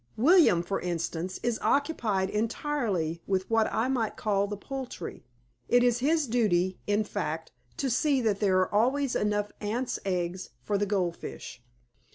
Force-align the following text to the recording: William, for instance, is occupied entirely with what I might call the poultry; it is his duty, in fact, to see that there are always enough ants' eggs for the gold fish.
William, 0.17 0.63
for 0.63 0.81
instance, 0.81 1.39
is 1.43 1.59
occupied 1.61 2.31
entirely 2.31 3.21
with 3.27 3.47
what 3.51 3.71
I 3.71 3.87
might 3.87 4.17
call 4.17 4.47
the 4.47 4.57
poultry; 4.57 5.27
it 5.69 5.83
is 5.83 5.99
his 5.99 6.25
duty, 6.25 6.79
in 6.87 7.03
fact, 7.03 7.51
to 7.77 7.87
see 7.87 8.19
that 8.23 8.39
there 8.39 8.57
are 8.61 8.73
always 8.73 9.15
enough 9.15 9.51
ants' 9.61 9.99
eggs 10.03 10.49
for 10.63 10.79
the 10.79 10.87
gold 10.87 11.17
fish. 11.17 11.61